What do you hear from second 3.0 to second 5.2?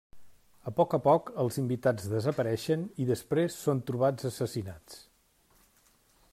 i després són trobats assassinats.